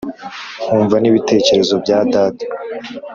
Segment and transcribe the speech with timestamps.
[0.63, 2.45] nkumva n’ibitekerezo bya data.